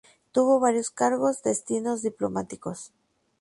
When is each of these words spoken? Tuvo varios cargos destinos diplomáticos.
Tuvo 0.31 0.59
varios 0.59 0.89
cargos 0.89 1.43
destinos 1.43 2.01
diplomáticos. 2.01 2.91